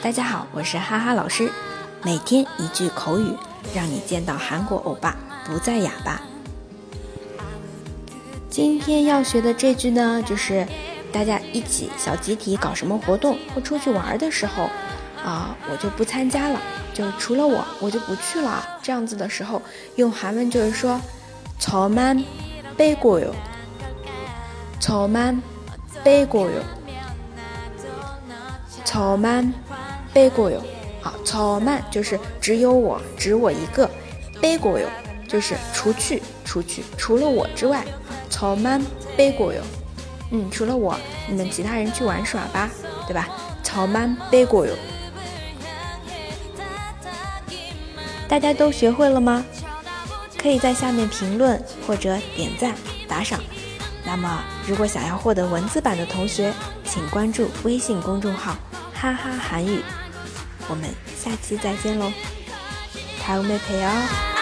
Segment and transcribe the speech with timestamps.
[0.00, 1.50] 大家好，我是哈哈老师，
[2.02, 3.34] 每天一句口语，
[3.74, 5.16] 让你见到韩国欧巴
[5.46, 6.20] 不再哑巴。
[8.50, 10.66] 今天要学的这句呢，就是
[11.10, 14.68] 大家一起小集体搞什么活动或出去玩的时候，
[15.23, 16.59] 啊，我就不参加了，
[16.93, 18.63] 就除了我，我就不去了。
[18.81, 19.61] 这样子的时候，
[19.95, 20.99] 用韩文就是说，
[21.59, 23.33] 저만빼고 요，
[24.79, 26.61] 저만빼고 요。
[28.85, 29.51] 草曼
[30.13, 30.61] 背过哟，
[31.01, 33.89] 好，草曼就是只有我，只我一个，
[34.39, 34.87] 背过哟
[35.27, 37.83] 就是除去，除去，除了我之外，
[38.29, 38.79] 草曼
[39.17, 39.61] 背过哟，
[40.29, 40.95] 嗯，除了我，
[41.27, 42.69] 你们其他人去玩耍吧，
[43.07, 43.27] 对吧？
[43.63, 44.73] 草曼背过哟，
[48.27, 49.45] 大家都学会了吗？
[50.37, 52.75] 可以在下面评论或者点赞
[53.07, 53.39] 打赏。
[54.05, 58.57] 那么，如果想要获得文字版的同学，请关注微信公众号。
[58.93, 59.81] 哈哈韩语，
[60.67, 62.11] 我们下期再见喽，
[63.21, 64.36] 다음에봬요